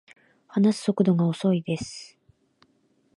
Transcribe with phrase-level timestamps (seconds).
[0.47, 2.17] 話す速度が遅いです